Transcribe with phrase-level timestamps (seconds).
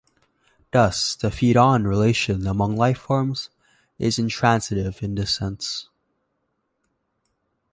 [0.71, 3.51] Thus, the "feed on" relation among life forms
[3.99, 5.89] is intransitive, in this sense.